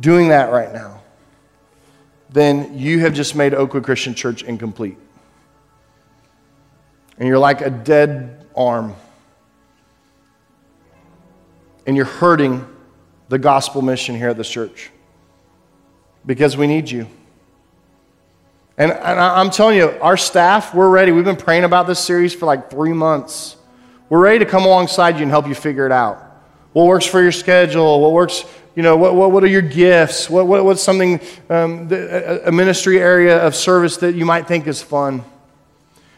[0.00, 1.02] doing that right now,
[2.30, 4.96] then you have just made Oakwood Christian Church incomplete.
[7.18, 8.94] And you're like a dead arm
[11.86, 12.66] and you're hurting
[13.28, 14.90] the gospel mission here at this church
[16.24, 17.06] because we need you.
[18.78, 21.12] And, and I'm telling you, our staff, we're ready.
[21.12, 23.56] We've been praying about this series for like three months.
[24.08, 26.18] We're ready to come alongside you and help you figure it out.
[26.72, 28.00] What works for your schedule?
[28.00, 30.30] What works, you know, what, what, what are your gifts?
[30.30, 34.80] What, what, what's something, um, a ministry area of service that you might think is
[34.80, 35.22] fun?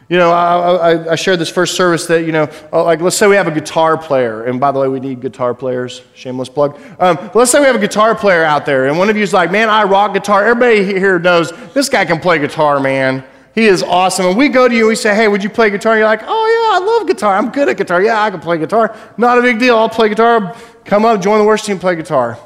[0.09, 3.17] You know, I, I, I, shared this first service that, you know, uh, like let's
[3.17, 6.51] say we have a guitar player, and by the way, we need guitar players, shameless
[6.51, 6.79] plug.
[6.99, 9.33] Um, let's say we have a guitar player out there, and one of you is
[9.33, 10.45] like, man, I rock guitar.
[10.45, 13.25] Everybody here knows this guy can play guitar, man.
[13.55, 14.27] He is awesome.
[14.27, 15.93] And we go to you and we say, hey, would you play guitar?
[15.93, 17.37] And you're like, oh, yeah, I love guitar.
[17.37, 18.03] I'm good at guitar.
[18.03, 18.97] Yeah, I can play guitar.
[19.17, 19.79] Not a big deal.
[19.79, 20.57] I'll play guitar.
[20.85, 22.37] Come up, join the worship team, play guitar.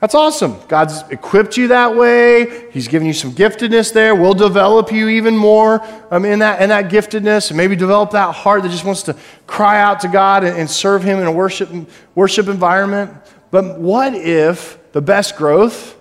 [0.00, 0.56] That's awesome.
[0.68, 2.70] God's equipped you that way.
[2.70, 4.14] He's given you some giftedness there.
[4.14, 8.34] We'll develop you even more um, in, that, in that giftedness and maybe develop that
[8.34, 11.32] heart that just wants to cry out to God and, and serve Him in a
[11.32, 11.70] worship,
[12.14, 13.10] worship environment.
[13.50, 15.96] But what if the best growth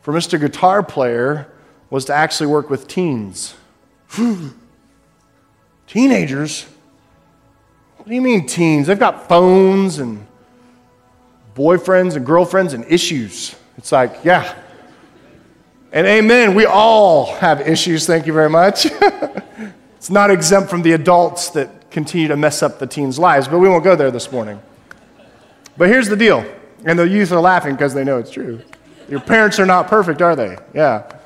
[0.00, 0.40] for Mr.
[0.40, 1.52] Guitar Player
[1.90, 3.54] was to actually work with teens?
[5.86, 6.64] Teenagers?
[7.98, 8.86] What do you mean teens?
[8.86, 10.26] They've got phones and
[11.54, 13.56] boyfriends and girlfriends and issues.
[13.76, 14.56] It's like, yeah.
[15.92, 18.86] And amen, we all have issues, thank you very much.
[19.96, 23.58] it's not exempt from the adults that continue to mess up the teens' lives, but
[23.58, 24.60] we won't go there this morning.
[25.76, 26.44] But here's the deal,
[26.84, 28.60] and the youth are laughing because they know it's true.
[29.08, 30.56] Your parents are not perfect, are they?
[30.72, 31.04] Yeah.
[31.08, 31.18] But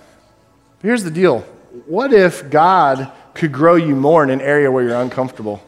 [0.81, 1.41] here's the deal
[1.87, 5.62] what if God could grow you more in an area where you're uncomfortable?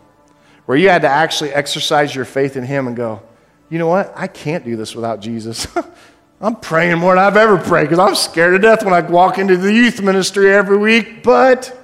[0.65, 3.23] Where you had to actually exercise your faith in Him and go,
[3.69, 4.13] you know what?
[4.17, 5.67] I can't do this without Jesus.
[6.41, 9.39] I'm praying more than I've ever prayed because I'm scared to death when I walk
[9.39, 11.23] into the youth ministry every week.
[11.23, 11.75] But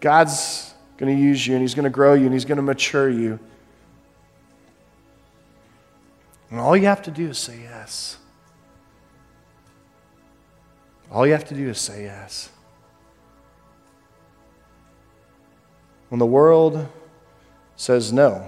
[0.00, 2.62] God's going to use you and He's going to grow you and He's going to
[2.62, 3.38] mature you.
[6.50, 8.18] And all you have to do is say yes.
[11.10, 12.50] All you have to do is say yes.
[16.10, 16.86] When the world
[17.76, 18.46] says no,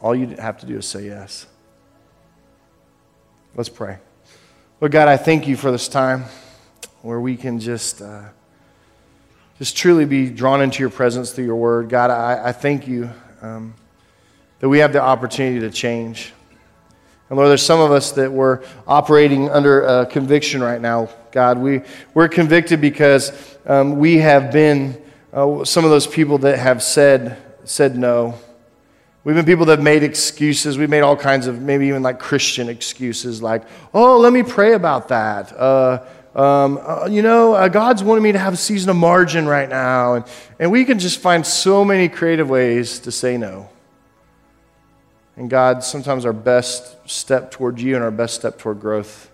[0.00, 1.46] all you have to do is say yes.
[3.54, 3.98] Let's pray.
[4.80, 6.24] Lord God, I thank you for this time
[7.02, 8.24] where we can just, uh,
[9.58, 11.88] just truly be drawn into your presence through your word.
[11.88, 13.74] God, I, I thank you um,
[14.58, 16.32] that we have the opportunity to change.
[17.28, 21.08] And Lord, there's some of us that we're operating under a conviction right now.
[21.32, 21.82] God, we,
[22.14, 23.32] we're convicted because
[23.66, 28.38] um, we have been uh, some of those people that have said, said no.
[29.26, 30.78] We've been people that made excuses.
[30.78, 34.74] We've made all kinds of, maybe even like Christian excuses, like, oh, let me pray
[34.74, 35.52] about that.
[35.52, 36.04] Uh,
[36.36, 39.68] um, uh, you know, uh, God's wanted me to have a season of margin right
[39.68, 40.14] now.
[40.14, 40.24] And,
[40.60, 43.68] and we can just find so many creative ways to say no.
[45.34, 49.28] And God, sometimes our best step toward you and our best step toward growth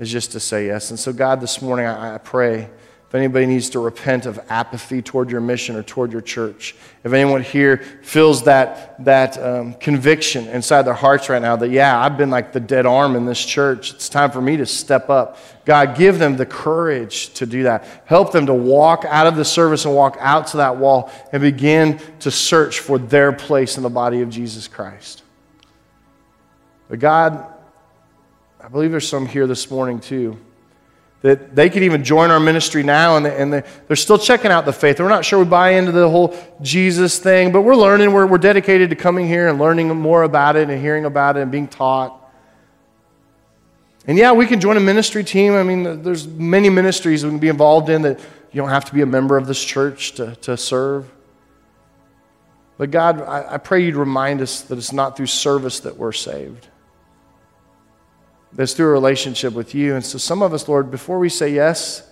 [0.00, 0.90] is just to say yes.
[0.90, 2.68] And so, God, this morning I, I pray
[3.10, 7.12] if anybody needs to repent of apathy toward your mission or toward your church, if
[7.12, 12.16] anyone here feels that, that um, conviction inside their hearts right now that, yeah, I've
[12.16, 15.38] been like the dead arm in this church, it's time for me to step up.
[15.64, 17.84] God, give them the courage to do that.
[18.04, 21.42] Help them to walk out of the service and walk out to that wall and
[21.42, 25.24] begin to search for their place in the body of Jesus Christ.
[26.88, 27.44] But God,
[28.62, 30.38] I believe there's some here this morning too
[31.22, 34.72] that they could even join our ministry now and, and they're still checking out the
[34.72, 34.98] faith.
[34.98, 38.12] We're not sure we buy into the whole Jesus thing, but we're learning.
[38.12, 41.40] We're, we're dedicated to coming here and learning more about it and hearing about it
[41.40, 42.16] and being taught.
[44.06, 45.52] And yeah, we can join a ministry team.
[45.52, 48.18] I mean, there's many ministries we can be involved in that
[48.50, 51.10] you don't have to be a member of this church to, to serve.
[52.78, 56.12] But God, I, I pray you'd remind us that it's not through service that we're
[56.12, 56.69] saved
[58.52, 59.94] that's through a relationship with you.
[59.94, 62.08] And so, some of us, Lord, before we say yes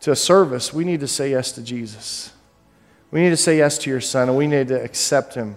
[0.00, 2.32] to a service, we need to say yes to Jesus.
[3.10, 5.56] We need to say yes to your Son, and we need to accept him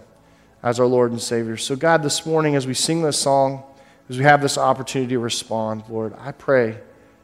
[0.63, 1.57] as our Lord and Savior.
[1.57, 3.63] So, God, this morning, as we sing this song,
[4.09, 6.77] as we have this opportunity to respond, Lord, I pray,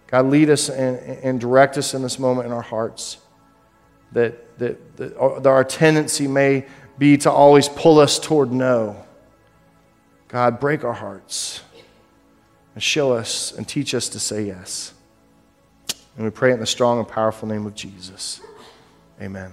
[0.07, 3.17] God, lead us and, and direct us in this moment in our hearts.
[4.13, 6.65] That, that, that our tendency may
[6.97, 9.05] be to always pull us toward no.
[10.29, 11.61] God, break our hearts
[12.77, 14.93] and show us and teach us to say yes.
[16.15, 18.39] And we pray in the strong and powerful name of Jesus.
[19.19, 19.51] Amen.